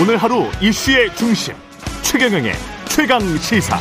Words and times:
오늘 0.00 0.16
하루 0.16 0.48
이슈의 0.60 1.12
중심 1.16 1.54
최경영의 2.02 2.52
최강 2.88 3.20
시사. 3.38 3.76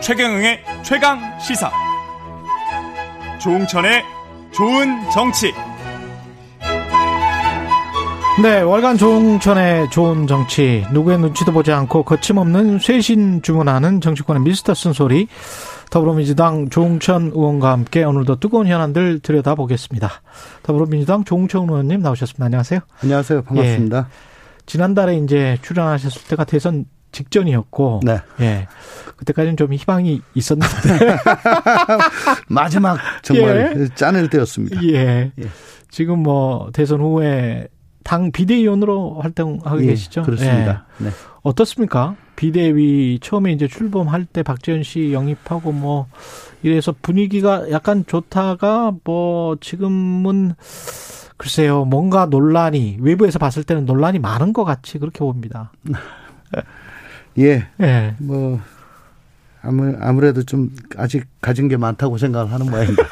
최경영의 0.00 0.64
최강 0.84 1.40
시사. 1.40 1.68
조웅천의 3.40 4.04
좋은 4.52 5.10
정치. 5.10 5.52
네, 8.42 8.60
월간 8.60 8.98
조웅천의 8.98 9.88
좋은 9.88 10.26
정치. 10.26 10.84
누구의 10.92 11.18
눈치도 11.18 11.52
보지 11.52 11.72
않고 11.72 12.02
거침없는 12.02 12.78
쇄신 12.80 13.40
주문하는 13.40 14.02
정치권의 14.02 14.42
미스터 14.42 14.74
쓴소리. 14.74 15.28
더불어민주당 15.90 16.68
조웅천 16.68 17.32
의원과 17.34 17.72
함께 17.72 18.04
오늘도 18.04 18.38
뜨거운 18.38 18.66
현안들 18.66 19.20
들여다보겠습니다. 19.20 20.10
더불어민주당 20.62 21.24
조웅천 21.24 21.62
의원님 21.66 22.00
나오셨습니다. 22.00 22.44
안녕하세요. 22.44 22.80
안녕하세요. 23.02 23.42
반갑습니다. 23.42 23.98
예, 23.98 24.04
지난달에 24.66 25.16
이제 25.16 25.56
출연하셨을 25.62 26.24
때가 26.28 26.44
대선 26.44 26.84
직전이었고, 27.12 28.00
네. 28.04 28.20
예, 28.40 28.66
그때까지는 29.16 29.56
좀 29.56 29.72
희망이 29.72 30.20
있었는데 30.34 31.16
마지막 32.50 32.98
정말 33.22 33.74
예. 33.78 33.94
짠을 33.94 34.28
때였습니다. 34.28 34.82
예. 34.84 35.32
예. 35.38 35.48
지금 35.88 36.18
뭐 36.18 36.68
대선 36.74 37.00
후에 37.00 37.68
당 38.06 38.30
비대위원으로 38.30 39.18
활동하고 39.20 39.82
예, 39.82 39.86
계시죠? 39.86 40.22
그렇습니다. 40.22 40.86
예. 41.00 41.04
네. 41.06 41.10
어떻습니까? 41.42 42.14
비대위 42.36 43.18
처음에 43.20 43.50
이제 43.50 43.66
출범할 43.66 44.26
때 44.26 44.44
박지원 44.44 44.84
씨 44.84 45.12
영입하고 45.12 45.72
뭐 45.72 46.06
이래서 46.62 46.94
분위기가 47.02 47.68
약간 47.72 48.04
좋다가 48.06 48.92
뭐 49.02 49.56
지금은 49.60 50.54
글쎄요 51.36 51.84
뭔가 51.84 52.26
논란이 52.26 52.98
외부에서 53.00 53.40
봤을 53.40 53.64
때는 53.64 53.86
논란이 53.86 54.20
많은 54.20 54.52
것 54.52 54.62
같이 54.62 55.00
그렇게 55.00 55.18
봅니다. 55.18 55.72
예. 57.38 57.66
예. 57.80 58.14
뭐 58.18 58.60
아무 59.62 59.96
아무래도 60.00 60.44
좀 60.44 60.70
아직 60.96 61.26
가진 61.40 61.66
게 61.66 61.76
많다고 61.76 62.18
생각을 62.18 62.52
하는 62.52 62.70
모양입니다. 62.70 63.02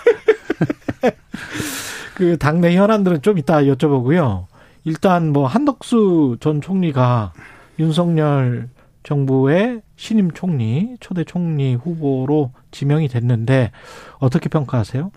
그 2.15 2.39
당내 2.39 2.77
현안들은 2.77 3.22
좀 3.22 3.39
이따 3.39 3.61
여쭤보고요. 3.62 4.53
일단 4.85 5.33
뭐 5.33 5.47
한덕수 5.47 6.37
전 6.41 6.61
총리가 6.61 7.33
윤석열 7.79 8.69
정부의 9.03 9.83
신임 9.97 10.31
총리, 10.33 10.97
초대 11.01 11.25
총리 11.25 11.75
후보로 11.75 12.53
지명이 12.71 13.09
됐는데 13.09 13.71
어떻게 14.19 14.49
평가하세요? 14.49 15.11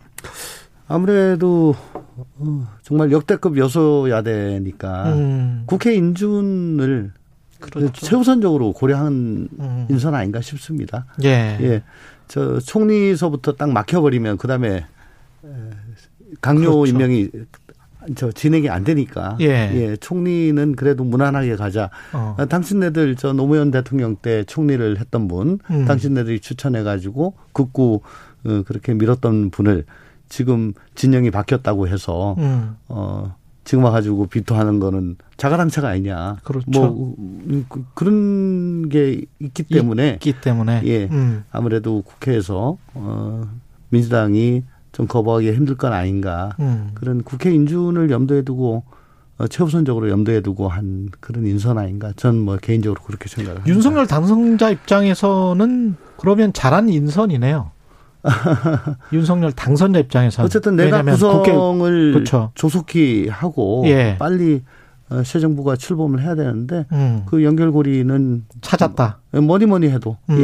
아무래도 0.87 1.75
어, 2.15 2.67
정말 2.81 3.11
역대급 3.11 3.57
여소야대니까 3.57 5.13
음. 5.13 5.63
국회 5.65 5.93
인준을 5.95 7.11
그렇죠. 7.59 7.91
최우선적으로 7.93 8.73
고려한 8.73 9.49
음. 9.59 9.87
인선 9.89 10.15
아닌가 10.15 10.41
싶습니다. 10.41 11.05
예. 11.23 11.57
예. 11.61 11.83
저 12.27 12.59
총리서부터 12.59 13.53
딱 13.53 13.71
막혀버리면 13.71 14.37
그 14.37 14.47
다음에 14.47 14.85
강요 16.41 16.59
그렇죠. 16.59 16.85
임명이 16.85 17.29
저 18.15 18.31
진행이 18.31 18.69
안 18.69 18.83
되니까 18.83 19.37
예. 19.41 19.45
예. 19.73 19.95
총리는 19.97 20.75
그래도 20.75 21.03
무난하게 21.03 21.55
가자. 21.55 21.89
어. 22.13 22.35
당신네들 22.49 23.15
저 23.15 23.33
노무현 23.33 23.71
대통령 23.71 24.15
때 24.15 24.43
총리를 24.43 24.99
했던 24.99 25.27
분, 25.27 25.59
음. 25.69 25.85
당신네들이 25.85 26.39
추천해 26.39 26.83
가지고 26.83 27.33
극구 27.53 28.01
어, 28.45 28.63
그렇게 28.65 28.93
밀었던 28.93 29.49
분을 29.49 29.85
지금 30.29 30.73
진영이 30.95 31.31
바뀌었다고 31.31 31.87
해서 31.87 32.35
음. 32.37 32.75
어 32.87 33.35
지금 33.63 33.83
와가지고 33.83 34.27
비토하는 34.27 34.79
거는 34.79 35.17
자가당차가 35.35 35.89
아니냐. 35.89 36.37
그렇죠. 36.43 36.65
뭐 36.71 37.15
그, 37.67 37.83
그런 37.93 38.89
게 38.89 39.25
있기 39.39 39.63
때문에 39.63 40.13
있기 40.13 40.39
때문에 40.39 40.81
예 40.85 41.05
음. 41.11 41.43
아무래도 41.51 42.01
국회에서 42.01 42.77
어 42.93 43.49
민주당이 43.89 44.63
좀 44.97 45.05
거부하기 45.05 45.53
힘들 45.53 45.75
건 45.77 45.93
아닌가 45.93 46.55
음. 46.59 46.89
그런 46.95 47.21
국회 47.23 47.53
인준을 47.53 48.09
염두에 48.09 48.41
두고 48.41 48.83
어, 49.37 49.47
최우선적으로 49.47 50.09
염두에 50.09 50.41
두고 50.41 50.69
한 50.69 51.09
그런 51.19 51.45
인선 51.45 51.77
아닌가 51.77 52.11
전 52.15 52.37
뭐 52.37 52.57
개인적으로 52.57 52.99
그렇게 53.03 53.29
생각을 53.29 53.59
합니다. 53.59 53.71
윤석열 53.71 54.07
당선자 54.07 54.71
입장에서는 54.71 55.95
그러면 56.17 56.51
잘한 56.51 56.89
인선이네요. 56.89 57.69
윤석열 59.13 59.51
당선자 59.51 59.99
입장에서 59.99 60.43
어쨌든 60.43 60.75
내가 60.75 61.03
구성을 61.03 62.13
그렇죠. 62.13 62.49
조속히 62.55 63.27
하고 63.29 63.83
예. 63.85 64.15
빨리 64.17 64.63
어, 65.11 65.21
새 65.23 65.39
정부가 65.39 65.75
출범을 65.75 66.23
해야 66.23 66.33
되는데 66.33 66.87
음. 66.91 67.21
그 67.27 67.43
연결고리는 67.43 68.45
찾았다. 68.61 69.19
뭐니 69.43 69.67
뭐니 69.67 69.89
해도 69.89 70.17
음. 70.31 70.39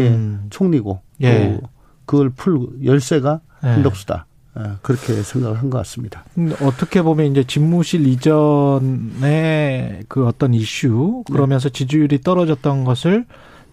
예, 0.45 0.47
총리고 0.51 0.99
예. 1.21 1.57
또 1.59 1.67
그걸 2.05 2.29
풀 2.29 2.67
열쇠가 2.85 3.41
예. 3.63 3.67
한덕수다. 3.67 4.27
예, 4.59 4.63
그렇게 4.81 5.13
생각을 5.13 5.57
한 5.59 5.69
것 5.69 5.77
같습니다. 5.79 6.23
어떻게 6.61 7.01
보면 7.01 7.25
이제 7.31 7.43
집무실 7.43 8.05
이전의 8.07 10.03
그 10.07 10.27
어떤 10.27 10.53
이슈 10.53 11.23
그러면서 11.31 11.69
네. 11.69 11.73
지지율이 11.73 12.21
떨어졌던 12.21 12.83
것을 12.83 13.25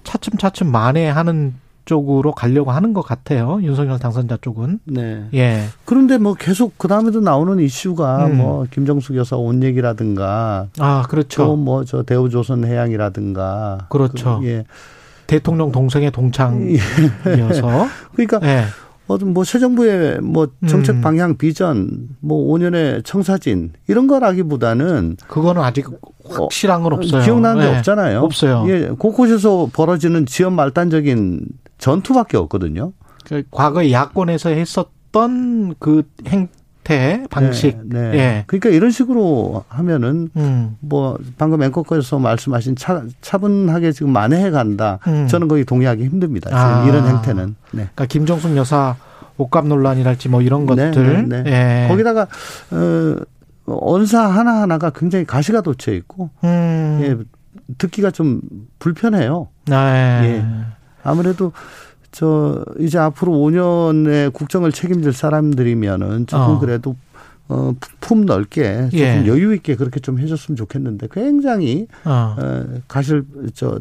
차츰차츰 0.04 0.70
만회하는 0.70 1.54
쪽으로 1.86 2.32
가려고 2.32 2.70
하는 2.70 2.92
것 2.92 3.02
같아요. 3.02 3.58
윤석열 3.62 3.98
당선자 3.98 4.38
쪽은. 4.40 4.78
네. 4.84 5.24
예. 5.34 5.64
그런데 5.84 6.18
뭐 6.18 6.34
계속 6.34 6.78
그 6.78 6.86
다음에도 6.88 7.20
나오는 7.20 7.58
이슈가 7.58 8.26
음. 8.26 8.36
뭐 8.38 8.66
김정숙 8.70 9.16
여사 9.16 9.36
옷 9.36 9.60
얘기라든가. 9.62 10.68
아, 10.78 11.02
그렇죠. 11.08 11.44
또 11.44 11.56
뭐 11.56 11.84
저 11.84 12.02
대우조선 12.04 12.64
해양이라든가. 12.64 13.86
그렇죠. 13.88 14.38
그, 14.40 14.46
예. 14.46 14.64
대통령 15.26 15.72
동생의 15.72 16.10
동창이어서. 16.12 16.78
그러니까 18.14 18.40
예. 18.44 18.64
어떤 19.10 19.32
뭐 19.34 19.44
새 19.44 19.58
정부의 19.58 20.20
뭐 20.20 20.48
정책 20.68 20.96
음. 20.96 21.00
방향 21.00 21.36
비전 21.36 22.08
뭐 22.20 22.52
5년의 22.52 23.04
청사진 23.04 23.72
이런 23.88 24.06
거라기보다는 24.06 25.16
그거는 25.28 25.62
아직 25.62 25.86
확실한 26.28 26.82
건 26.82 26.92
없어요. 26.94 27.22
기억나는 27.22 27.62
게 27.62 27.70
네. 27.70 27.76
없잖아요. 27.78 28.20
없어요. 28.20 28.64
예, 28.68 28.88
곳곳에서 28.98 29.68
벌어지는 29.72 30.26
지연 30.26 30.54
말단적인 30.54 31.40
전투밖에 31.78 32.36
없거든요. 32.36 32.92
그 33.24 33.42
과거에 33.50 33.90
야권에서 33.92 34.50
했었던 34.50 35.74
그 35.78 36.02
행 36.26 36.48
태 36.82 37.24
방식. 37.30 37.78
네, 37.84 38.10
네. 38.10 38.18
예. 38.18 38.44
그러니까 38.46 38.70
이런 38.70 38.90
식으로 38.90 39.64
하면은 39.68 40.30
음. 40.36 40.76
뭐 40.80 41.18
방금 41.38 41.62
앵커께서 41.62 42.18
말씀하신 42.18 42.76
차, 42.76 43.02
차분하게 43.20 43.92
지금 43.92 44.12
만회해 44.12 44.50
간다. 44.50 44.98
음. 45.06 45.26
저는 45.26 45.48
거기 45.48 45.64
동의하기 45.64 46.04
힘듭니다. 46.04 46.50
아. 46.52 46.86
이런 46.88 47.06
행태는. 47.06 47.56
네. 47.72 47.88
그러니까 47.94 48.06
김정숙 48.06 48.56
여사 48.56 48.96
옷값 49.36 49.66
논란이랄지 49.66 50.28
뭐 50.28 50.42
이런 50.42 50.66
네, 50.66 50.90
것들. 50.90 51.28
네, 51.28 51.42
네. 51.42 51.84
예. 51.84 51.88
거기다가 51.88 52.26
어 52.70 53.16
언사 53.66 54.22
하나 54.26 54.62
하나가 54.62 54.90
굉장히 54.90 55.24
가시가 55.24 55.60
돋쳐 55.60 55.92
있고 55.92 56.30
음. 56.44 57.00
예, 57.02 57.16
듣기가 57.78 58.10
좀 58.10 58.40
불편해요. 58.78 59.48
아, 59.70 60.24
예. 60.24 60.28
예. 60.28 60.44
아무래도 61.02 61.52
저 62.12 62.64
이제 62.78 62.98
앞으로 62.98 63.32
5년의 63.32 64.32
국정을 64.32 64.72
책임질 64.72 65.12
사람들이면은 65.12 66.26
조금 66.26 66.56
어. 66.56 66.58
그래도 66.58 66.96
어, 67.48 67.74
품 68.00 68.26
넓게 68.26 68.88
조금 68.90 68.98
예. 68.98 69.26
여유 69.26 69.54
있게 69.54 69.76
그렇게 69.76 70.00
좀 70.00 70.18
해줬으면 70.18 70.56
좋겠는데 70.56 71.08
굉장히 71.10 71.86
어. 72.04 72.36
어 72.38 72.64
가실 72.86 73.24
저 73.54 73.80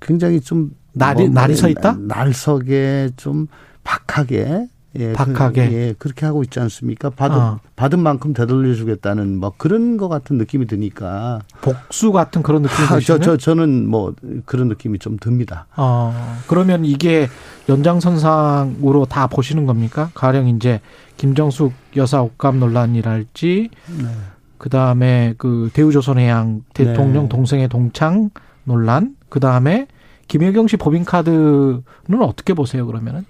굉장히 0.00 0.40
좀 0.40 0.74
날이 0.92 1.24
뭐, 1.24 1.34
날이 1.34 1.54
서 1.54 1.68
있다 1.68 1.96
날석에 2.00 3.10
좀 3.16 3.46
박하게 3.84 4.68
예, 4.98 5.12
박하게 5.12 5.68
그, 5.68 5.74
예, 5.74 5.94
그렇게 5.98 6.26
하고 6.26 6.42
있지 6.42 6.60
않습니까? 6.60 7.10
받은 7.10 7.36
어. 7.36 7.60
받은 7.76 7.98
만큼 7.98 8.34
되돌려 8.34 8.74
주겠다는 8.74 9.38
뭐 9.38 9.52
그런 9.56 9.96
것 9.96 10.08
같은 10.08 10.36
느낌이 10.36 10.66
드니까 10.66 11.40
복수 11.62 12.12
같은 12.12 12.42
그런 12.42 12.62
느낌이 12.62 12.88
아, 12.88 13.00
저, 13.00 13.18
저 13.18 13.36
저는 13.36 13.88
뭐 13.88 14.14
그런 14.44 14.68
느낌이 14.68 14.98
좀 14.98 15.16
듭니다. 15.18 15.66
어, 15.76 16.14
그러면 16.46 16.84
이게 16.84 17.28
연장선상으로 17.68 19.06
다 19.06 19.26
보시는 19.28 19.66
겁니까? 19.66 20.10
가령 20.14 20.48
이제 20.48 20.80
김정숙 21.16 21.72
여사 21.96 22.20
옷값 22.22 22.56
논란이랄지 22.56 23.70
네. 23.98 24.08
그 24.58 24.68
다음에 24.68 25.34
그 25.38 25.70
대우조선해양 25.72 26.64
대통령 26.74 27.24
네. 27.24 27.28
동생의 27.28 27.68
동창 27.68 28.30
논란, 28.64 29.16
그 29.28 29.40
다음에 29.40 29.86
김혜경 30.28 30.68
씨 30.68 30.76
법인카드는 30.76 31.82
어떻게 32.22 32.54
보세요? 32.54 32.86
그러면은? 32.86 33.24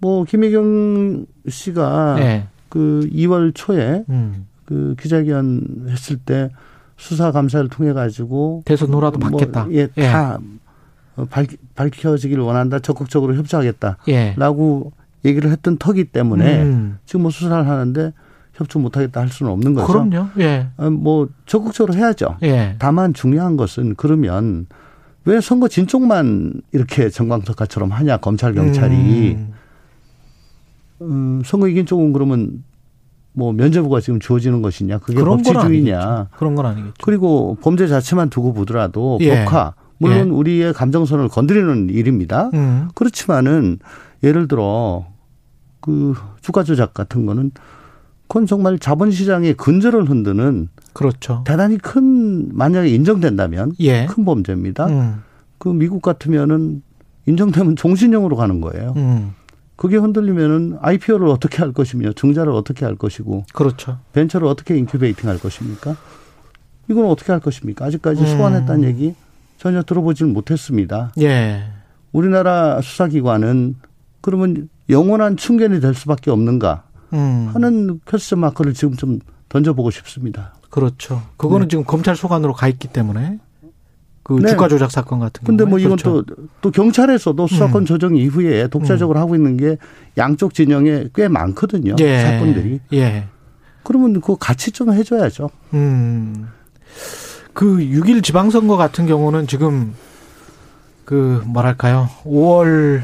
뭐 0.00 0.24
김혜경 0.24 1.26
씨가 1.48 2.16
네. 2.18 2.46
그 2.68 3.08
2월 3.12 3.52
초에 3.54 4.04
음. 4.08 4.46
그 4.64 4.94
기자회견 4.98 5.86
했을 5.88 6.16
때 6.16 6.50
수사 6.96 7.32
감사를 7.32 7.68
통해 7.68 7.92
가지고 7.92 8.62
대선 8.64 8.92
후라도 8.92 9.18
뭐 9.18 9.30
받겠다. 9.30 9.66
예, 9.70 9.86
다 9.88 10.38
예. 10.40 11.24
밝, 11.28 11.48
밝혀지기를 11.74 12.42
원한다. 12.42 12.78
적극적으로 12.78 13.34
협조하겠다라고 13.34 14.92
예. 15.24 15.28
얘기를 15.28 15.50
했던 15.50 15.76
터기 15.76 16.04
때문에 16.04 16.62
음. 16.62 16.98
지금 17.04 17.22
뭐 17.22 17.30
수사를 17.30 17.66
하는데 17.66 18.12
협조 18.54 18.78
못하겠다 18.78 19.20
할 19.20 19.28
수는 19.28 19.50
없는 19.52 19.74
거죠. 19.74 19.92
그럼요. 19.92 20.28
예. 20.38 20.68
어, 20.76 20.90
뭐 20.90 21.28
적극적으로 21.46 21.96
해야죠. 21.96 22.36
예. 22.42 22.76
다만 22.78 23.12
중요한 23.14 23.56
것은 23.56 23.94
그러면 23.96 24.66
왜 25.24 25.40
선거 25.40 25.68
진쪽만 25.68 26.60
이렇게 26.72 27.08
정광석화처럼 27.10 27.90
하냐 27.90 28.18
검찰 28.18 28.54
경찰이 28.54 29.32
음. 29.32 29.52
음, 31.02 31.42
선거 31.44 31.68
이긴 31.68 31.86
쪽은 31.86 32.12
그러면 32.12 32.62
뭐 33.32 33.52
면제부가 33.52 34.00
지금 34.00 34.18
주어지는 34.18 34.62
것이냐 34.62 34.98
그게 34.98 35.22
법치주의냐 35.22 36.28
그런 36.36 36.54
건 36.54 36.66
아니겠죠. 36.66 36.94
그리고 37.02 37.56
범죄 37.60 37.86
자체만 37.86 38.30
두고 38.30 38.52
보더라도 38.52 39.18
예. 39.20 39.44
법화 39.44 39.74
물론 39.98 40.28
예. 40.28 40.30
우리의 40.30 40.72
감정선을 40.72 41.28
건드리는 41.28 41.90
일입니다. 41.90 42.50
음. 42.54 42.88
그렇지만은 42.94 43.78
예를 44.22 44.48
들어 44.48 45.06
그 45.80 46.14
주가 46.40 46.62
조작 46.62 46.94
같은 46.94 47.26
거는 47.26 47.52
그건 48.26 48.46
정말 48.46 48.78
자본시장의 48.78 49.54
근저를 49.54 50.08
흔드는 50.08 50.68
그렇죠. 50.92 51.42
대단히 51.46 51.78
큰 51.78 52.48
만약에 52.54 52.88
인정된다면 52.88 53.72
예. 53.80 54.06
큰 54.06 54.24
범죄입니다. 54.24 54.86
음. 54.86 55.22
그 55.58 55.68
미국 55.68 56.02
같으면은 56.02 56.82
인정되면 57.26 57.76
종신형으로 57.76 58.36
가는 58.36 58.60
거예요. 58.60 58.94
음. 58.96 59.34
그게 59.80 59.96
흔들리면은 59.96 60.76
IPO를 60.82 61.26
어떻게 61.28 61.56
할 61.56 61.72
것이며 61.72 62.12
증자를 62.12 62.52
어떻게 62.52 62.84
할 62.84 62.96
것이고 62.96 63.46
그렇죠. 63.54 63.96
벤처를 64.12 64.46
어떻게 64.46 64.76
incubating 64.76 65.26
할 65.26 65.38
것입니까? 65.38 65.96
이건 66.90 67.06
어떻게 67.06 67.32
할 67.32 67.40
것입니까? 67.40 67.86
아직까지 67.86 68.20
음. 68.20 68.26
소환했다는 68.26 68.84
얘기 68.84 69.14
전혀 69.56 69.82
들어보지는 69.82 70.34
못했습니다. 70.34 71.12
예. 71.22 71.62
우리나라 72.12 72.82
수사기관은 72.82 73.76
그러면 74.20 74.68
영원한 74.90 75.38
충견이 75.38 75.80
될 75.80 75.94
수밖에 75.94 76.30
없는가 76.30 76.82
음. 77.14 77.48
하는 77.54 78.00
question 78.06 78.38
mark를 78.38 78.74
지금 78.74 78.96
좀 78.96 79.18
던져보고 79.48 79.90
싶습니다. 79.92 80.52
그렇죠. 80.68 81.22
그거는 81.38 81.68
네. 81.68 81.70
지금 81.70 81.84
검찰 81.84 82.16
소관으로 82.16 82.52
가 82.52 82.68
있기 82.68 82.88
때문에 82.88 83.38
그 84.30 84.40
네. 84.40 84.50
주가 84.50 84.68
조작 84.68 84.92
사건 84.92 85.18
같은 85.18 85.44
근데 85.44 85.64
뭐 85.64 85.80
이건 85.80 85.96
그렇죠. 85.96 86.22
또, 86.22 86.34
또 86.60 86.70
경찰에서도 86.70 87.48
수사권 87.48 87.82
음. 87.82 87.84
조정 87.84 88.14
이후에 88.14 88.68
독자적으로 88.68 89.18
음. 89.18 89.22
하고 89.22 89.34
있는 89.34 89.56
게 89.56 89.76
양쪽 90.18 90.54
진영에 90.54 91.06
꽤 91.16 91.26
많거든요. 91.26 91.96
예. 91.98 92.20
사건들이. 92.22 92.78
예. 92.92 93.24
그러면 93.82 94.20
그 94.20 94.36
같이 94.38 94.70
좀 94.70 94.92
해줘야죠. 94.92 95.50
음. 95.74 96.46
그 97.52 97.78
6일 97.78 98.22
지방선거 98.22 98.76
같은 98.76 99.06
경우는 99.08 99.48
지금 99.48 99.94
그 101.04 101.42
뭐랄까요. 101.46 102.08
5월 102.24 103.00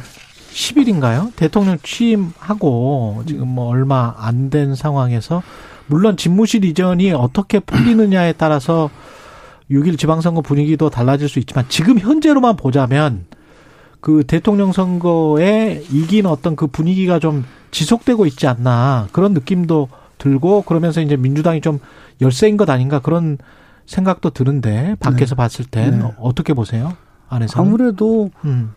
10일인가요? 0.53 1.33
대통령 1.35 1.77
취임하고 1.83 3.25
지금 3.27 3.49
뭐 3.49 3.67
얼마 3.69 4.15
안 4.17 4.49
된 4.51 4.77
상황에서 4.77 5.43
물론 5.89 6.17
집무실 6.17 6.65
이전이 6.65 7.11
어떻게 7.13 7.59
풀리느냐에 7.59 8.35
따라서 8.35 8.91
6일 9.71 9.99
지방선거 9.99 10.43
분위기도 10.43 10.91
달라질 10.91 11.29
수 11.29 11.39
있지만 11.39 11.65
지금 11.69 11.99
현재로만 11.99 12.57
보자면 12.57 13.27
그 14.01 14.25
대통령 14.25 14.73
선거에 14.73 15.83
이긴 15.91 16.27
어떤 16.27 16.55
그 16.55 16.67
분위기가 16.67 17.19
좀 17.19 17.45
지속되고 17.71 18.27
있지 18.27 18.47
않나 18.47 19.09
그런 19.13 19.33
느낌도 19.33 19.89
들고 20.19 20.63
그러면서 20.63 21.01
이제 21.01 21.17
민주당이 21.17 21.61
좀 21.61 21.79
열세인 22.21 22.57
것 22.57 22.71
아닌가 22.71 23.01
그런 23.01 23.39
생각도 23.87 24.31
드는데 24.31 24.97
밖에서 25.01 25.35
네. 25.35 25.37
봤을 25.37 25.65
땐 25.65 25.99
네. 25.99 26.15
어떻게 26.19 26.55
보세요? 26.55 26.97
안에서 27.29 27.61
아무래도 27.61 28.31
음. 28.45 28.73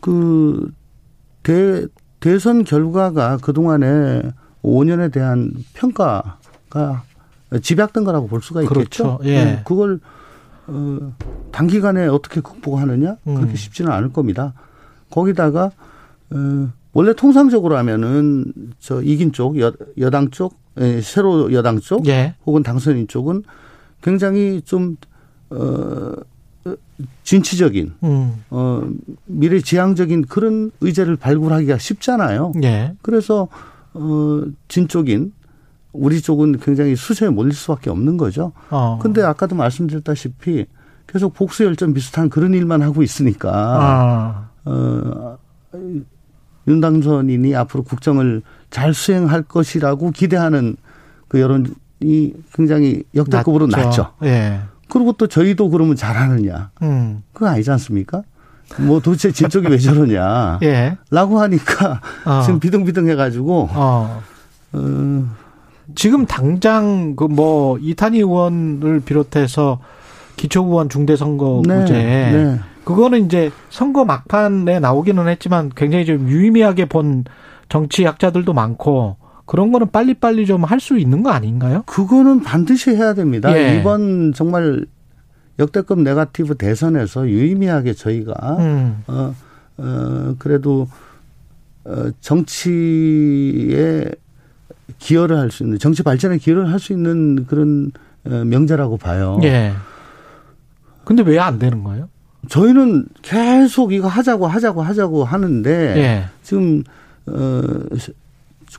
그 0.00 0.72
대, 1.42 1.86
대선 2.20 2.64
결과가 2.64 3.38
그동안에 3.38 4.22
5년에 4.62 5.12
대한 5.12 5.52
평가가 5.74 7.02
집약된 7.60 8.04
거라고 8.04 8.28
볼 8.28 8.42
수가 8.42 8.62
있겠죠. 8.62 9.18
그렇죠. 9.18 9.18
예. 9.24 9.44
네. 9.44 9.62
그걸 9.64 10.00
어, 10.66 11.12
단기간에 11.50 12.06
어떻게 12.06 12.40
극복하느냐 12.40 13.16
그렇게 13.24 13.52
음. 13.52 13.56
쉽지는 13.56 13.90
않을 13.92 14.12
겁니다. 14.12 14.54
거기다가 15.10 15.70
어, 16.30 16.68
원래 16.92 17.14
통상적으로 17.14 17.76
하면은 17.78 18.52
저 18.78 19.02
이긴 19.02 19.32
쪽 19.32 19.58
여, 19.60 19.72
여당 19.98 20.30
쪽 20.30 20.54
예, 20.80 21.00
새로 21.02 21.52
여당 21.52 21.80
쪽 21.80 22.06
예. 22.06 22.34
혹은 22.46 22.62
당선인 22.62 23.08
쪽은 23.08 23.42
굉장히 24.02 24.62
좀 24.64 24.96
어, 25.50 26.14
진취적인 27.24 27.94
음. 28.04 28.44
어 28.50 28.82
미래 29.26 29.60
지향적인 29.60 30.26
그런 30.26 30.70
의제를 30.80 31.16
발굴하기가 31.16 31.78
쉽잖아요. 31.78 32.52
예. 32.62 32.94
그래서 33.02 33.48
어 33.94 34.42
진쪽인 34.68 35.32
우리 35.92 36.20
쪽은 36.20 36.58
굉장히 36.58 36.96
수세에 36.96 37.28
몰릴 37.28 37.52
수밖에 37.54 37.90
없는 37.90 38.16
거죠. 38.16 38.52
어. 38.70 38.98
근데 39.00 39.22
아까도 39.22 39.54
말씀드렸다시피 39.54 40.66
계속 41.06 41.34
복수 41.34 41.64
열전 41.64 41.94
비슷한 41.94 42.30
그런 42.30 42.54
일만 42.54 42.82
하고 42.82 43.02
있으니까 43.02 43.50
아. 43.52 44.48
어 44.64 45.38
윤당선인이 46.66 47.54
앞으로 47.56 47.82
국정을 47.82 48.42
잘 48.70 48.94
수행할 48.94 49.42
것이라고 49.42 50.12
기대하는 50.12 50.76
그 51.28 51.40
여론이 51.40 52.34
굉장히 52.54 53.02
역대급으로 53.14 53.66
낮죠. 53.66 53.84
낮죠. 53.84 54.12
예. 54.24 54.60
그리고 54.88 55.12
또 55.12 55.26
저희도 55.26 55.70
그러면 55.70 55.96
잘하느냐. 55.96 56.70
음. 56.82 57.22
그거 57.32 57.48
아니지 57.48 57.70
않습니까? 57.70 58.22
뭐 58.78 59.00
도대체 59.00 59.32
진쪽이 59.32 59.68
왜 59.68 59.78
저러냐. 59.78 60.60
예. 60.62 60.96
라고 61.10 61.40
하니까 61.40 62.00
어. 62.24 62.42
지금 62.44 62.60
비등비등 62.60 63.08
해가지고. 63.08 63.68
어. 63.72 64.22
어. 64.72 65.36
지금 65.94 66.26
당장 66.26 67.16
그 67.16 67.26
뭐 67.26 67.78
이탄희 67.78 68.18
의원을 68.18 69.00
비롯해서 69.04 69.80
기초의원 70.36 70.88
중대선거구제. 70.88 71.92
네. 71.92 72.32
네. 72.32 72.60
그거는 72.84 73.26
이제 73.26 73.50
선거 73.70 74.04
막판에 74.04 74.80
나오기는 74.80 75.28
했지만 75.28 75.70
굉장히 75.76 76.04
좀 76.04 76.28
유의미하게 76.28 76.86
본 76.86 77.24
정치학자들도 77.68 78.52
많고 78.52 79.16
그런 79.46 79.70
거는 79.72 79.90
빨리빨리 79.90 80.46
좀 80.46 80.64
할 80.64 80.80
수 80.80 80.98
있는 80.98 81.22
거 81.22 81.30
아닌가요? 81.30 81.82
그거는 81.86 82.42
반드시 82.42 82.90
해야 82.90 83.14
됩니다. 83.14 83.56
예. 83.56 83.78
이번 83.78 84.32
정말 84.34 84.86
역대급 85.58 86.00
네가티브 86.00 86.56
대선에서 86.56 87.28
유의미하게 87.28 87.92
저희가 87.94 88.56
음. 88.58 89.02
어, 89.06 89.34
어 89.78 90.34
그래도 90.38 90.88
어 91.84 92.06
정치에 92.20 94.10
기여를 94.98 95.38
할 95.38 95.50
수 95.50 95.62
있는 95.62 95.78
정치 95.78 96.02
발전에 96.02 96.38
기여를 96.38 96.70
할 96.72 96.78
수 96.78 96.92
있는 96.92 97.46
그런 97.46 97.92
어, 98.24 98.30
명제라고 98.44 98.96
봐요. 98.98 99.38
예. 99.42 99.72
근데 101.04 101.22
왜 101.22 101.38
안 101.38 101.58
되는 101.58 101.82
거예요? 101.82 102.08
저희는 102.48 103.06
계속 103.22 103.92
이거 103.92 104.08
하자고 104.08 104.46
하자고 104.46 104.82
하자고 104.82 105.24
하는데 105.24 105.70
예. 105.96 106.24
지금 106.42 106.82
어 107.26 107.62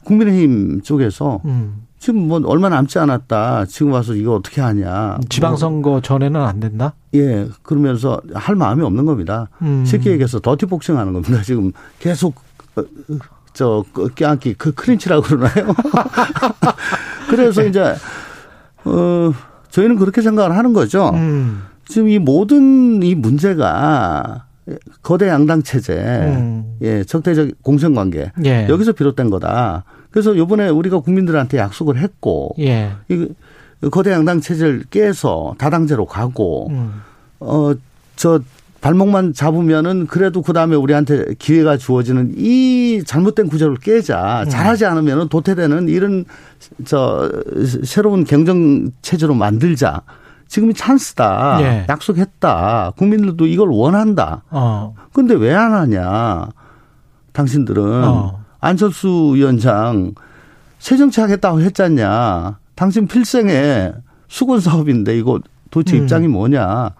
국민의힘 0.03 0.81
쪽에서 0.81 1.39
음. 1.45 1.83
지금 1.99 2.27
뭐 2.27 2.41
얼마 2.45 2.67
남지 2.69 2.99
않았다. 2.99 3.65
지금 3.65 3.93
와서 3.93 4.13
이거 4.15 4.35
어떻게 4.35 4.59
하냐. 4.59 5.17
지방선거 5.29 5.89
뭐. 5.89 6.01
전에는 6.01 6.41
안 6.41 6.59
된다? 6.59 6.93
예. 7.13 7.47
그러면서 7.61 8.21
할 8.33 8.55
마음이 8.55 8.81
없는 8.83 9.05
겁니다. 9.05 9.47
음. 9.61 9.85
쉽게 9.85 10.11
얘기해서 10.11 10.39
더티 10.41 10.65
복싱 10.65 10.97
하는 10.97 11.13
겁니다. 11.13 11.41
지금 11.43 11.71
계속 11.99 12.35
어, 12.75 12.83
저 13.53 13.83
껴안기 14.15 14.55
그 14.55 14.73
크린치라고 14.73 15.21
그러나요? 15.23 15.73
그래서 17.29 17.61
네. 17.61 17.69
이제 17.69 17.95
어 18.85 19.33
저희는 19.69 19.97
그렇게 19.97 20.21
생각을 20.21 20.55
하는 20.55 20.73
거죠. 20.73 21.09
음. 21.13 21.63
지금 21.87 22.09
이 22.09 22.19
모든 22.19 23.03
이 23.03 23.15
문제가 23.15 24.45
거대 25.01 25.27
양당 25.27 25.63
체제, 25.63 25.95
음. 25.95 26.77
예, 26.81 27.03
적대적 27.03 27.49
공생 27.61 27.93
관계 27.93 28.31
예. 28.45 28.67
여기서 28.69 28.93
비롯된 28.93 29.29
거다. 29.29 29.83
그래서 30.09 30.37
요번에 30.37 30.69
우리가 30.69 30.99
국민들한테 30.99 31.57
약속을 31.57 31.97
했고 31.97 32.55
예. 32.59 32.91
이 33.09 33.27
거대 33.91 34.11
양당 34.11 34.41
체제를 34.41 34.85
깨서 34.89 35.55
다당제로 35.57 36.05
가고 36.05 36.69
음. 36.69 37.01
어저 37.39 38.39
발목만 38.83 39.31
잡으면은 39.31 40.07
그래도 40.07 40.41
그 40.41 40.51
다음에 40.51 40.75
우리한테 40.75 41.35
기회가 41.39 41.77
주어지는 41.77 42.33
이 42.35 43.01
잘못된 43.05 43.47
구조를 43.47 43.77
깨자. 43.77 44.43
음. 44.43 44.49
잘하지 44.49 44.85
않으면은 44.85 45.29
도태되는 45.29 45.87
이런 45.87 46.25
저 46.83 47.31
새로운 47.85 48.25
경정 48.25 48.91
체제로 49.01 49.35
만들자. 49.35 50.01
지금이 50.49 50.73
찬스다. 50.73 51.59
예. 51.61 51.85
약속했다. 51.87 52.91
국민들도 52.97 53.47
이걸 53.47 53.69
원한다. 53.69 54.43
어. 54.49 54.93
근데 55.13 55.33
왜 55.33 55.53
안 55.53 55.73
하냐? 55.73 56.49
당신들은 57.31 57.81
어. 58.03 58.43
안철수 58.59 59.31
위원장 59.33 60.13
새 60.79 60.97
정치 60.97 61.21
하겠다고 61.21 61.61
했잖냐. 61.61 62.59
당신 62.75 63.07
필생의 63.07 63.93
수건 64.27 64.59
사업인데 64.59 65.17
이거 65.17 65.39
도대체 65.71 65.97
음. 65.97 66.03
입장이 66.03 66.27
뭐냐. 66.27 66.91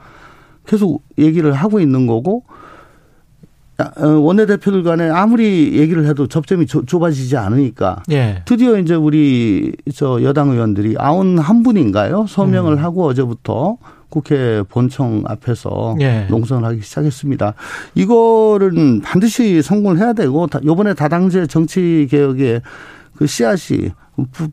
계속 0.66 1.04
얘기를 1.18 1.54
하고 1.54 1.80
있는 1.80 2.08
거고 2.08 2.44
어, 3.80 4.08
원내대표들 4.08 4.84
간에 4.84 5.10
아무리 5.10 5.78
얘기를 5.78 6.06
해도 6.06 6.28
접점이 6.28 6.68
조, 6.68 6.86
좁아지지 6.86 7.38
않으니까 7.38 8.04
예. 8.12 8.44
드디어 8.46 8.78
이제 8.78 8.94
우리 8.94 9.74
저 9.94 10.22
여당 10.22 10.52
의원들이 10.52 10.96
아흔 11.00 11.40
한 11.40 11.64
분인가요? 11.64 12.28
서명을 12.28 12.74
음. 12.74 12.84
하고 12.84 13.06
어제부터 13.06 13.78
국회 14.10 14.62
본청 14.70 15.24
앞에서 15.26 15.96
예. 16.02 16.28
농성을 16.30 16.64
하기 16.64 16.82
시작했습니다. 16.82 17.56
이거는 17.96 19.02
반드시 19.02 19.64
성공을 19.64 19.98
해야 19.98 20.14
되고 20.14 20.48
요번에 20.64 20.94
다당제 20.94 21.48
정치 21.48 22.08
개혁에 22.12 22.62
그 23.16 23.26
씨앗이 23.26 23.90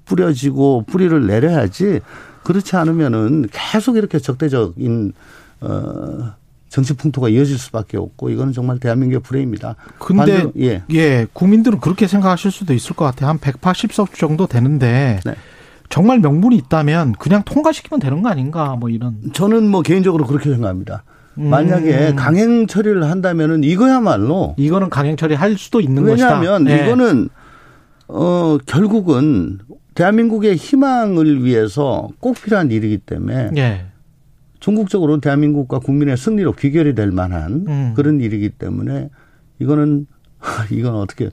뿌려지고 0.06 0.84
뿌리를 0.86 1.26
내려야지 1.26 2.00
그렇지 2.42 2.76
않으면은 2.76 3.48
계속 3.52 3.96
이렇게 3.96 4.18
적대적인 4.18 5.12
어 5.60 6.34
정치 6.68 6.94
풍토가 6.94 7.28
이어질 7.28 7.58
수밖에 7.58 7.96
없고 7.96 8.30
이거는 8.30 8.52
정말 8.52 8.78
대한민국의 8.78 9.20
불행입니다. 9.20 9.74
근데 9.98 10.46
예. 10.60 10.82
예, 10.92 11.26
국민들은 11.32 11.80
그렇게 11.80 12.06
생각하실 12.06 12.52
수도 12.52 12.72
있을 12.72 12.94
것 12.94 13.04
같아요. 13.04 13.28
한 13.28 13.38
180석 13.38 14.14
정도 14.14 14.46
되는데 14.46 15.20
네. 15.24 15.34
정말 15.88 16.20
명분이 16.20 16.56
있다면 16.56 17.12
그냥 17.18 17.42
통과시키면 17.44 18.00
되는 18.00 18.22
거 18.22 18.28
아닌가 18.28 18.76
뭐 18.78 18.88
이런. 18.88 19.16
저는 19.32 19.68
뭐 19.68 19.82
개인적으로 19.82 20.26
그렇게 20.26 20.50
생각합니다. 20.50 21.02
음. 21.38 21.50
만약에 21.50 22.14
강행 22.14 22.68
처리를 22.68 23.04
한다면은 23.04 23.64
이거야말로 23.64 24.54
이거는 24.56 24.90
강행 24.90 25.16
처리할 25.16 25.58
수도 25.58 25.80
있는 25.80 26.04
왜냐하면 26.04 26.16
것이다. 26.16 26.40
왜냐하면 26.40 26.64
네. 26.64 26.84
이거는 26.84 27.28
어 28.06 28.58
결국은 28.66 29.58
대한민국의 29.94 30.54
희망을 30.56 31.44
위해서 31.44 32.08
꼭 32.20 32.40
필요한 32.40 32.70
일이기 32.70 32.98
때문에 32.98 33.50
네. 33.50 33.89
전국적으로 34.60 35.20
대한민국과 35.20 35.78
국민의 35.80 36.16
승리로 36.16 36.52
귀결이 36.52 36.94
될 36.94 37.10
만한 37.10 37.64
음. 37.66 37.92
그런 37.96 38.20
일이기 38.20 38.50
때문에 38.50 39.08
이거는 39.58 40.06
이건 40.70 40.94
어떻게 40.96 41.30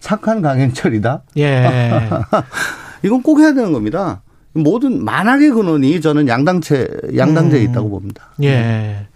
착한 0.00 0.42
강행철이다. 0.42 1.22
예. 1.38 2.08
이건 3.04 3.22
꼭 3.22 3.40
해야 3.40 3.54
되는 3.54 3.72
겁니다. 3.72 4.22
모든 4.52 5.04
만악의 5.04 5.50
근원이 5.50 6.00
저는 6.00 6.28
양당체 6.28 6.88
양당제에 7.16 7.64
음. 7.64 7.70
있다고 7.70 7.90
봅니다. 7.90 8.30
예. 8.42 9.06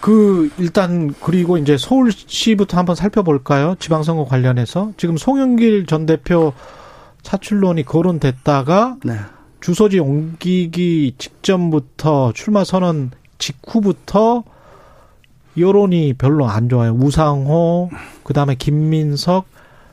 그 0.00 0.50
일단 0.58 1.14
그리고 1.20 1.58
이제 1.58 1.76
서울시부터 1.76 2.78
한번 2.78 2.96
살펴볼까요? 2.96 3.76
지방선거 3.78 4.24
관련해서 4.24 4.92
지금 4.96 5.16
송영길 5.16 5.86
전 5.86 6.06
대표 6.06 6.52
차출론이 7.22 7.84
거론됐다가 7.84 8.96
네. 9.04 9.14
주소지 9.60 9.98
옮기기 9.98 11.14
직전부터 11.18 12.32
출마 12.34 12.64
선언 12.64 13.10
직후부터 13.38 14.44
여론이 15.58 16.14
별로 16.14 16.46
안 16.46 16.68
좋아요. 16.68 16.92
우상호, 16.92 17.90
그 18.22 18.32
다음에 18.32 18.54
김민석, 18.54 19.46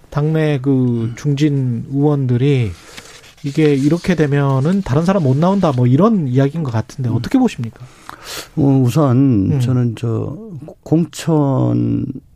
당내 0.09 0.59
그 0.62 1.13
중진 1.17 1.86
의원들이 1.91 2.71
이게 3.43 3.74
이렇게 3.74 4.15
되면은 4.15 4.81
다른 4.81 5.05
사람 5.05 5.24
못 5.24 5.38
나온다 5.38 5.71
뭐 5.71 5.88
이런 5.88 6.27
이야기인 6.27 6.63
것 6.63 6.71
같은데 6.71 7.09
어떻게 7.09 7.38
보십니까? 7.38 7.86
어, 8.55 8.81
우선 8.83 9.51
음. 9.51 9.59
저는 9.59 9.95
저 9.97 10.36
공천 10.83 12.05
예, 12.07 12.26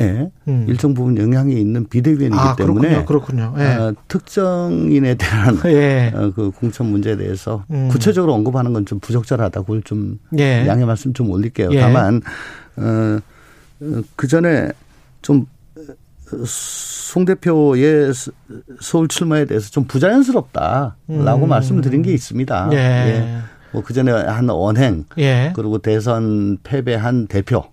음. 0.00 0.66
일정 0.68 0.94
부분 0.94 1.16
영향이 1.16 1.52
있는 1.54 1.88
비대위원이기 1.88 2.36
아, 2.36 2.56
때문에 2.56 3.04
그렇군요. 3.04 3.52
그렇군요. 3.52 3.54
예. 3.58 3.74
어, 3.76 3.94
특정인에 4.08 5.14
대한 5.14 5.58
예. 5.66 6.12
어, 6.14 6.32
그 6.34 6.50
공천 6.50 6.86
문제에 6.86 7.16
대해서 7.16 7.64
음. 7.70 7.88
구체적으로 7.88 8.34
언급하는 8.34 8.72
건 8.72 8.84
좀 8.84 8.98
부적절하다고 9.00 9.80
좀 9.82 10.18
예. 10.38 10.66
양해 10.66 10.84
말씀 10.84 11.12
좀 11.12 11.30
올릴게요. 11.30 11.70
예. 11.72 11.80
다만 11.80 12.20
어, 12.76 13.18
어그 13.80 14.26
전에 14.26 14.70
좀 15.22 15.46
송 16.46 17.24
대표의 17.24 18.12
서울 18.80 19.08
출마에 19.08 19.44
대해서 19.44 19.70
좀 19.70 19.84
부자연스럽다라고 19.84 20.96
음. 21.10 21.48
말씀을 21.48 21.82
드린 21.82 22.02
게 22.02 22.12
있습니다. 22.12 22.70
예. 22.72 22.76
예. 22.76 23.38
뭐그 23.72 23.92
전에 23.92 24.10
한 24.10 24.48
언행 24.50 25.04
예. 25.18 25.52
그리고 25.54 25.78
대선 25.78 26.58
패배한 26.62 27.26
대표 27.26 27.64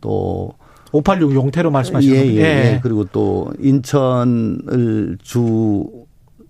또 0.00 0.52
586 0.92 1.34
용태로 1.34 1.70
말씀하시는 1.70 2.16
예, 2.16 2.26
예, 2.26 2.36
예. 2.36 2.40
예. 2.40 2.80
그리고 2.82 3.04
또 3.04 3.50
인천을 3.58 5.18
주 5.22 5.86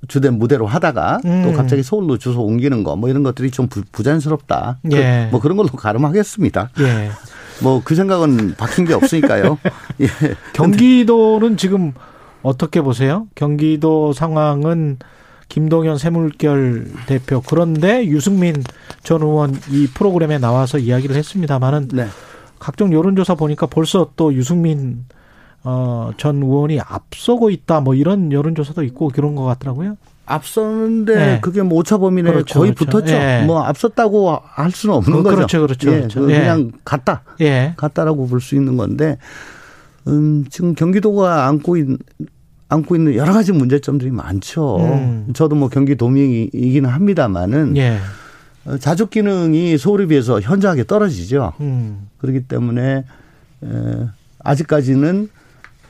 주된 0.09 0.37
무대로 0.39 0.67
하다가 0.67 1.21
음. 1.25 1.43
또 1.45 1.53
갑자기 1.53 1.83
서울로 1.83 2.19
주소 2.19 2.43
옮기는 2.43 2.83
거 2.83 2.97
뭐 2.97 3.09
이런 3.09 3.23
것들이 3.23 3.51
좀 3.51 3.69
부, 3.69 4.03
자연스럽다. 4.03 4.79
그 4.83 4.97
예. 4.97 5.27
그, 5.27 5.33
뭐 5.33 5.41
그런 5.41 5.57
걸로 5.57 5.69
가름하겠습니다. 5.71 6.71
예. 6.81 7.11
뭐그 7.63 7.95
생각은 7.95 8.55
바뀐 8.57 8.85
게 8.85 8.95
없으니까요. 8.95 9.59
예. 10.03 10.07
경기도는 10.53 11.57
지금 11.57 11.93
어떻게 12.43 12.81
보세요? 12.81 13.29
경기도 13.37 14.13
상황은 14.13 14.99
김동연 15.49 15.99
새물결 15.99 16.87
대표 17.07 17.41
그런데 17.43 18.07
유승민 18.07 18.65
전 19.05 19.23
의원 19.23 19.55
이 19.71 19.87
프로그램에 19.87 20.39
나와서 20.39 20.79
이야기를 20.79 21.15
했습니다마는 21.15 21.89
네. 21.93 22.07
각종 22.63 22.93
여론조사 22.93 23.35
보니까 23.35 23.67
벌써 23.67 24.11
또 24.15 24.33
유승민 24.33 25.05
어, 25.65 26.13
전 26.17 26.37
의원이 26.41 26.79
앞서고 26.81 27.51
있다 27.51 27.81
뭐 27.81 27.97
이런 27.97 28.31
여론조사도 28.31 28.85
있고 28.85 29.09
그런 29.09 29.35
것 29.35 29.43
같더라고요. 29.45 29.97
앞서는데 30.27 31.15
네. 31.17 31.41
그게 31.41 31.63
뭐 31.63 31.79
오차 31.79 31.99
범위 31.99 32.23
내에 32.23 32.33
그렇죠, 32.33 32.61
거의 32.61 32.73
그렇죠. 32.73 32.99
붙었죠. 32.99 33.19
네. 33.19 33.45
뭐 33.45 33.65
앞섰다고 33.65 34.39
할 34.45 34.71
수는 34.71 34.95
없는 34.95 35.19
어, 35.19 35.23
그렇죠, 35.25 35.41
거죠. 35.43 35.61
그렇죠, 35.63 35.91
예, 35.91 35.97
그렇죠. 35.99 36.21
그 36.21 36.27
그냥 36.29 36.71
예. 36.73 36.79
갔다. 36.85 37.23
예. 37.41 37.75
갔다라고 37.77 38.29
볼 38.29 38.41
수 38.41 38.55
있는 38.55 38.77
건데 38.77 39.19
음, 40.07 40.45
지금 40.49 40.77
경기도가 40.77 41.47
안고 41.49 41.77
있는 41.77 41.99
안고 42.69 42.95
있는 42.95 43.17
여러 43.17 43.33
가지 43.33 43.51
문제점들이 43.53 44.13
많죠. 44.13 44.77
음. 44.79 45.33
저도 45.35 45.57
뭐 45.57 45.69
경기도민이기는 45.69 46.89
합니다만은 46.89 47.77
예. 47.77 47.99
어, 48.65 48.79
자족 48.79 49.11
기능이 49.11 49.77
서울에 49.79 50.07
비해서 50.07 50.41
현저하게 50.41 50.85
떨어지죠. 50.85 51.53
음. 51.61 52.09
그렇기 52.19 52.45
때문에 52.45 53.05
에, 53.65 54.09
아직까지는 54.41 55.29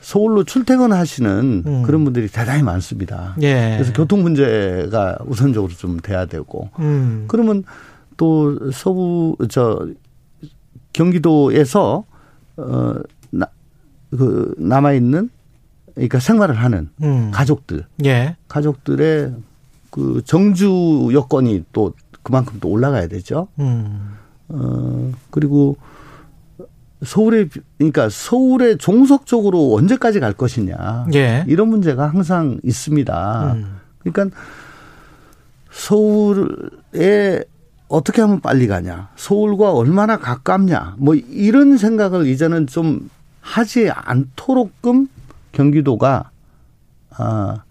서울로 0.01 0.43
출퇴근하시는 0.43 1.63
음. 1.65 1.83
그런 1.83 2.03
분들이 2.03 2.27
대단히 2.27 2.61
많습니다. 2.61 3.35
예. 3.41 3.75
그래서 3.77 3.93
교통 3.93 4.21
문제가 4.21 5.17
우선적으로 5.25 5.71
좀 5.73 5.99
돼야 5.99 6.25
되고 6.25 6.69
음. 6.79 7.25
그러면 7.27 7.63
또 8.17 8.71
서부 8.71 9.37
저 9.49 9.87
경기도에서 10.91 12.03
어그 12.57 14.55
남아 14.57 14.93
있는 14.93 15.29
그러니까 15.95 16.19
생활을 16.19 16.55
하는 16.55 16.89
음. 17.01 17.31
가족들, 17.31 17.85
예. 18.05 18.35
가족들의 18.47 19.33
그 19.93 20.23
정주 20.25 21.11
여건이 21.13 21.65
또 21.71 21.93
그만큼 22.23 22.57
또 22.59 22.69
올라가야 22.69 23.07
되죠. 23.07 23.47
음. 23.59 24.15
어, 24.49 25.11
그리고 25.29 25.77
서울에 27.03 27.47
그러니까 27.77 28.09
서울에 28.09 28.75
종속 28.75 29.27
적으로 29.27 29.75
언제까지 29.75 30.19
갈 30.19 30.33
것이냐 30.33 31.05
예. 31.13 31.45
이런 31.47 31.67
문제가 31.69 32.07
항상 32.07 32.59
있습니다. 32.63 33.53
음. 33.53 33.77
그러니까 33.99 34.35
서울에 35.69 37.43
어떻게 37.87 38.21
하면 38.21 38.41
빨리 38.41 38.65
가냐, 38.65 39.09
서울과 39.15 39.73
얼마나 39.73 40.17
가깝냐, 40.17 40.95
뭐 40.97 41.13
이런 41.13 41.77
생각을 41.77 42.25
이제는 42.25 42.65
좀 42.65 43.11
하지 43.41 43.91
않도록끔 43.91 45.07
경기도가 45.51 46.31
아 47.11 47.61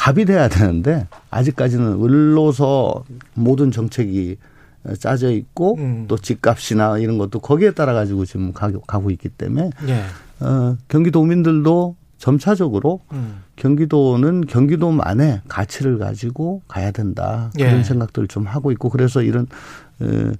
갑이 0.00 0.24
돼야 0.24 0.48
되는데 0.48 1.06
아직까지는 1.30 2.02
을로서 2.02 3.04
모든 3.34 3.70
정책이 3.70 4.38
짜져 4.98 5.30
있고 5.30 5.76
음. 5.76 6.06
또 6.08 6.16
집값이나 6.16 6.96
이런 6.96 7.18
것도 7.18 7.40
거기에 7.40 7.72
따라 7.72 7.92
가지고 7.92 8.24
지금 8.24 8.54
가고 8.54 9.10
있기 9.10 9.28
때문에 9.28 9.68
예. 9.88 10.04
어, 10.42 10.78
경기도민들도 10.88 11.96
점차적으로 12.16 13.00
음. 13.12 13.42
경기도는 13.56 14.46
경기도만의 14.46 15.42
가치를 15.48 15.98
가지고 15.98 16.62
가야 16.66 16.92
된다 16.92 17.50
그런 17.54 17.80
예. 17.80 17.82
생각들을 17.82 18.26
좀 18.28 18.46
하고 18.46 18.72
있고 18.72 18.88
그래서 18.88 19.20
이런 19.20 19.46
어, 20.00 20.32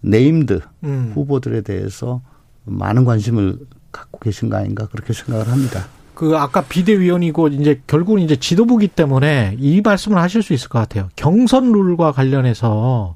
named 0.00 0.60
음. 0.84 1.10
후보들에 1.16 1.62
대해서 1.62 2.20
많은 2.66 3.04
관심을 3.04 3.58
갖고 3.90 4.20
계신 4.20 4.48
거 4.48 4.58
아닌가 4.58 4.86
그렇게 4.86 5.12
생각을 5.12 5.48
합니다. 5.50 5.88
그 6.18 6.36
아까 6.36 6.62
비대위원이고 6.62 7.46
이제 7.46 7.80
결국은 7.86 8.20
이제 8.20 8.34
지도부기 8.34 8.88
때문에 8.88 9.54
이 9.56 9.80
말씀을 9.80 10.18
하실 10.18 10.42
수 10.42 10.52
있을 10.52 10.68
것 10.68 10.80
같아요. 10.80 11.08
경선 11.14 11.70
룰과 11.70 12.10
관련해서 12.10 13.14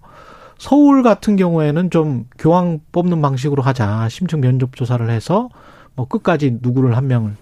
서울 0.56 1.02
같은 1.02 1.34
경우에는 1.34 1.90
좀 1.90 2.26
교황 2.38 2.78
뽑는 2.92 3.20
방식으로 3.20 3.60
하자. 3.60 4.08
심층 4.08 4.40
면접 4.40 4.76
조사를 4.76 5.10
해서 5.10 5.48
뭐 5.96 6.06
끝까지 6.06 6.58
누구를 6.62 6.96
한 6.96 7.08
명을 7.08 7.34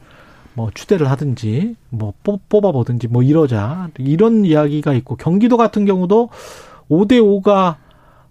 뭐 0.54 0.70
추대를 0.72 1.10
하든지 1.10 1.76
뭐 1.90 2.14
뽑아 2.24 2.72
보든지 2.72 3.08
뭐 3.08 3.22
이러자. 3.22 3.90
이런 3.98 4.46
이야기가 4.46 4.94
있고 4.94 5.16
경기도 5.16 5.58
같은 5.58 5.84
경우도 5.84 6.30
5대 6.88 7.20
5가 7.20 7.76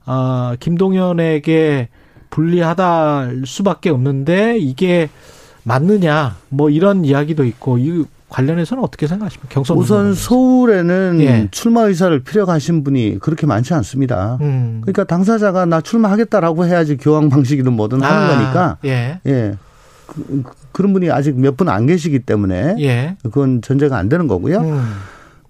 아 0.06 0.58
김동연에게 0.60 1.90
불리하다 2.32 3.18
할 3.18 3.44
수밖에 3.46 3.92
없는데 3.92 4.58
이게 4.58 5.10
맞느냐 5.64 6.36
뭐 6.50 6.70
이런 6.70 7.06
이야기도 7.06 7.44
있고 7.46 7.78
이 7.78 8.06
관련해서는 8.30 8.84
어떻게 8.84 9.08
생각하십니까? 9.08 9.50
경선 9.54 9.78
우선 9.78 10.14
서울에는 10.14 11.18
예. 11.22 11.48
출마 11.52 11.82
의사를 11.82 12.18
필요하신 12.20 12.84
분이 12.84 13.18
그렇게 13.20 13.48
많지 13.48 13.74
않습니다. 13.74 14.38
음. 14.42 14.82
그러니까 14.82 15.04
당사자가 15.04 15.66
나 15.66 15.82
출마하겠다라고 15.82 16.66
해야지 16.66 16.96
교황 16.98 17.30
방식이든 17.30 17.74
뭐든 17.74 18.02
하는 18.04 18.22
아, 18.22 18.28
거니까. 18.38 18.78
예. 18.86 19.20
예. 19.26 19.56
그, 20.06 20.82
런 20.82 20.94
분이 20.94 21.10
아직 21.12 21.40
몇 21.40 21.56
분 21.58 21.70
안 21.70 21.88
계시기 21.88 22.20
때문에 22.20 22.76
예. 22.80 23.16
그건 23.24 23.62
전제가 23.64 23.98
안 23.98 24.10
되는 24.10 24.28
거고요. 24.28 24.60
음. 24.60 24.94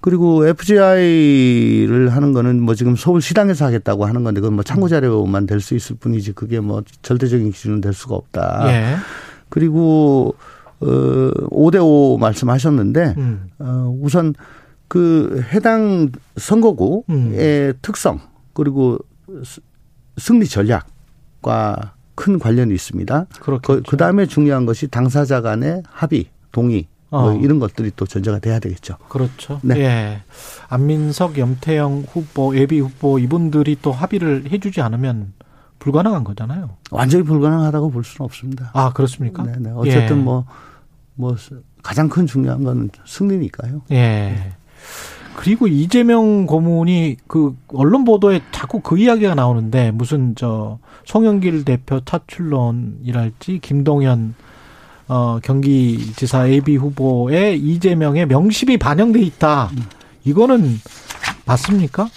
그리고 0.01 0.47
FGI를 0.47 2.09
하는 2.09 2.31
거는 2.33 2.61
뭐 2.61 2.73
지금 2.75 2.95
서울시당에서 2.95 3.65
하겠다고 3.65 4.05
하는 4.05 4.23
건데 4.23 4.39
그건 4.41 4.55
뭐 4.55 4.63
참고 4.63 4.87
자료만 4.87 5.45
될 5.45 5.59
수 5.59 5.75
있을 5.75 5.97
뿐이지 5.97 6.31
그게 6.31 6.61
뭐 6.61 6.81
절대적인 7.01 7.51
기준은 7.51 7.81
될 7.81 7.93
수가 7.93 8.15
없다. 8.15 8.63
예. 8.69 8.95
그리고 9.49 10.35
어 10.79 10.85
5대5 10.85 12.19
말씀하셨는데 12.19 13.15
음. 13.17 13.49
어 13.59 13.93
우선 14.01 14.33
그 14.87 15.43
해당 15.53 16.11
선거구의 16.37 17.03
음. 17.09 17.73
특성 17.81 18.19
그리고 18.53 18.97
승리 20.17 20.47
전략과 20.47 21.93
큰 22.15 22.37
관련이 22.37 22.73
있습니다. 22.73 23.27
그, 23.61 23.81
그 23.81 23.95
다음에 23.95 24.25
중요한 24.25 24.65
것이 24.65 24.89
당사자 24.89 25.39
간의 25.39 25.83
합의, 25.87 26.25
동의, 26.51 26.87
뭐 27.09 27.19
어. 27.19 27.31
뭐 27.31 27.41
이런 27.41 27.59
것들이 27.59 27.91
또 27.95 28.05
전제가 28.05 28.39
돼야 28.39 28.59
되겠죠. 28.59 28.97
그렇죠. 29.07 29.61
네. 29.63 29.79
예. 29.79 30.21
안민석, 30.67 31.37
염태영 31.37 32.05
후보, 32.09 32.55
예비 32.57 32.79
후보 32.79 33.19
이분들이 33.19 33.77
또 33.81 33.91
합의를 33.93 34.51
해주지 34.51 34.81
않으면 34.81 35.33
불가능한 35.79 36.23
거잖아요. 36.23 36.69
완전히 36.91 37.23
불가능하다고 37.23 37.91
볼 37.91 38.03
수는 38.03 38.25
없습니다. 38.25 38.71
아 38.73 38.91
그렇습니까? 38.93 39.43
네, 39.43 39.53
네. 39.57 39.71
어쨌든 39.73 40.23
뭐뭐 40.23 40.45
예. 40.47 40.53
뭐 41.15 41.35
가장 41.81 42.09
큰 42.09 42.27
중요한 42.27 42.63
건 42.63 42.89
승리니까요. 43.05 43.81
예. 43.91 43.95
네. 43.95 44.53
그리고 45.35 45.67
이재명 45.67 46.45
고문이 46.45 47.15
그 47.27 47.55
언론 47.69 48.03
보도에 48.03 48.41
자꾸 48.51 48.81
그 48.81 48.97
이야기가 48.97 49.35
나오는데 49.35 49.91
무슨 49.91 50.35
저 50.35 50.79
송영길 51.05 51.63
대표 51.63 52.01
차출론이랄지 52.03 53.59
김동연 53.59 54.35
어, 55.07 55.39
경기지사 55.41 56.45
AB 56.45 56.75
후보의 56.75 57.57
이재명의 57.57 58.27
명십이 58.27 58.77
반영돼 58.77 59.21
있다. 59.21 59.71
이거는 60.23 60.77
맞습니까? 61.45 62.09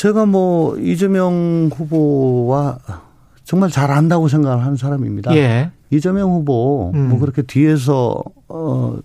제가 0.00 0.24
뭐 0.24 0.78
이재명 0.78 1.68
후보와 1.76 2.78
정말 3.44 3.68
잘 3.68 3.90
안다고 3.90 4.28
생각을 4.28 4.64
하는 4.64 4.78
사람입니다. 4.78 5.36
예. 5.36 5.72
이재명 5.90 6.30
후보 6.30 6.90
음. 6.94 7.10
뭐 7.10 7.18
그렇게 7.18 7.42
뒤에서 7.42 8.22
어 8.48 8.98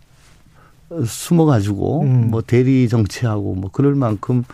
숨어 1.05 1.43
가지고 1.43 2.03
음. 2.03 2.31
뭐 2.31 2.41
대리 2.41 2.87
정치하고 2.87 3.55
뭐 3.55 3.71
그럴 3.73 3.93
만큼 3.93 4.45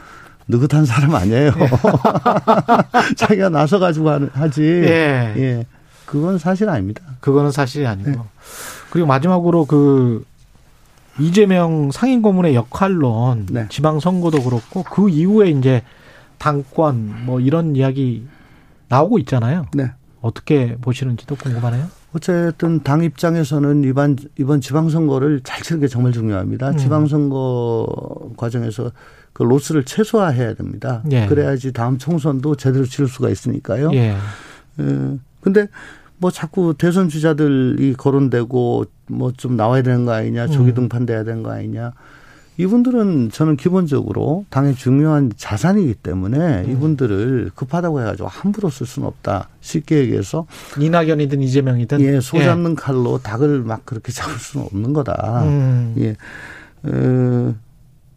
느긋한 0.48 0.88
사람 0.88 1.14
아니에요. 1.14 1.52
예. 1.60 3.14
자기가 3.18 3.50
나서 3.50 3.78
가지고 3.78 4.10
하지. 4.34 4.64
예. 4.64 5.34
예. 5.38 5.66
그건 6.08 6.40
사실 6.40 6.70
아닙니다. 6.70 7.04
그거는 7.20 7.52
사실이 7.52 7.86
아니고. 7.86 8.10
네. 8.10 8.18
그리고 8.90 9.08
마지막으로 9.08 9.66
그 9.66 10.26
이재명 11.20 11.92
상임고문의 11.92 12.56
역할론 12.56 13.46
네. 13.52 13.68
지방선거도 13.70 14.42
그렇고 14.42 14.82
그 14.82 15.08
이후에 15.08 15.52
이제 15.52 15.84
당권 16.42 17.26
뭐 17.26 17.40
이런 17.40 17.76
이야기 17.76 18.26
나오고 18.90 19.20
있잖아요. 19.20 19.68
네. 19.76 19.92
어떻게 20.22 20.76
보시는지도 20.82 21.36
궁금하네요. 21.36 21.86
어쨌든 22.14 22.82
당 22.82 23.04
입장에서는 23.04 23.84
이번 23.84 24.18
이번 24.38 24.60
지방선거를 24.60 25.42
잘 25.44 25.62
치는 25.62 25.80
게 25.82 25.88
정말 25.88 26.12
중요합니다. 26.12 26.72
음. 26.72 26.78
지방선거 26.78 28.32
과정에서 28.38 28.92
그 29.34 29.44
로스를 29.44 29.86
최소화해야 29.86 30.56
됩니다. 30.56 31.04
예. 31.12 31.28
그래야지 31.28 31.74
다음 31.74 31.98
총선도 32.00 32.56
제대로 32.56 32.86
치를 32.86 33.08
수가 33.08 33.30
있으니까요. 33.30 33.92
예. 33.94 34.16
예. 34.80 35.18
근데 35.42 35.68
뭐 36.18 36.32
자꾸 36.32 36.74
대선 36.78 37.08
주자들이 37.08 37.94
거론되고 37.94 38.86
뭐 39.08 39.32
좀 39.38 39.56
나와야 39.56 39.82
되는 39.84 40.06
거 40.06 40.12
아니냐, 40.14 40.48
조기 40.48 40.72
음. 40.72 40.74
등판돼야 40.76 41.24
되는 41.24 41.44
거 41.44 41.52
아니냐. 41.52 41.94
이분들은 42.62 43.32
저는 43.32 43.58
기본적으로 43.58 44.46
당의 44.52 44.76
중요한 44.76 45.32
자산이기 45.36 45.96
때문에 45.96 46.66
음. 46.66 46.72
이분들을 46.72 47.52
급하다고 47.56 48.02
해가지고 48.02 48.28
함부로 48.28 48.70
쓸 48.70 48.86
수는 48.86 49.08
없다. 49.08 49.50
쉽게 49.62 49.98
얘기해서 49.98 50.46
이낙연이든 50.80 51.42
이재명이든 51.42 52.02
예, 52.02 52.20
소 52.20 52.38
잡는 52.40 52.72
예. 52.72 52.76
칼로 52.76 53.18
닭을 53.18 53.64
막 53.64 53.84
그렇게 53.86 54.12
잡을 54.14 54.36
수는 54.36 54.68
없는 54.68 54.94
거다. 54.94 55.44
음. 55.46 55.96
예. 55.98 56.16
어, 56.84 57.56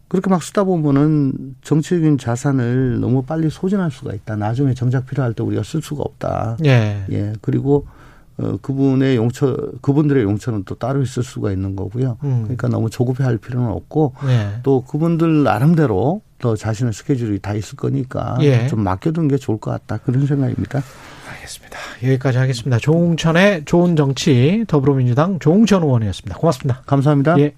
그렇게 0.08 0.28
막 0.28 0.42
쓰다 0.42 0.64
보면은 0.64 1.56
정치적인 1.62 2.18
자산을 2.18 3.00
너무 3.00 3.22
빨리 3.22 3.48
소진할 3.48 3.90
수가 3.90 4.12
있다. 4.12 4.36
나중에 4.36 4.74
정작 4.74 5.06
필요할 5.06 5.32
때 5.32 5.42
우리가 5.42 5.62
쓸 5.62 5.80
수가 5.80 6.02
없다. 6.02 6.58
예. 6.66 7.04
예. 7.10 7.32
그리고 7.40 7.86
어, 8.36 8.56
그분의 8.60 9.16
용처, 9.16 9.56
그분들의 9.80 10.24
용처는 10.24 10.64
또 10.64 10.74
따로 10.74 11.02
있을 11.02 11.22
수가 11.22 11.52
있는 11.52 11.76
거고요. 11.76 12.18
음. 12.24 12.42
그러니까 12.42 12.68
너무 12.68 12.90
조급해 12.90 13.22
할 13.22 13.38
필요는 13.38 13.68
없고 13.68 14.14
예. 14.26 14.58
또 14.62 14.82
그분들 14.82 15.44
나름대로 15.44 16.20
또 16.38 16.56
자신의 16.56 16.92
스케줄이 16.92 17.38
다 17.38 17.54
있을 17.54 17.76
거니까 17.76 18.36
예. 18.40 18.66
좀 18.66 18.80
맡겨두는 18.80 19.28
게 19.28 19.36
좋을 19.36 19.58
것 19.58 19.70
같다. 19.70 19.98
그런 19.98 20.26
생각입니다. 20.26 20.82
알겠습니다. 21.30 21.78
여기까지 22.02 22.38
하겠습니다. 22.38 22.78
조웅천의 22.78 23.64
좋은 23.64 23.96
정치 23.96 24.64
더불어민주당 24.66 25.38
조웅천 25.38 25.82
의원이었습니다. 25.82 26.38
고맙습니다. 26.38 26.82
감사합니다. 26.86 27.38
예. 27.38 27.52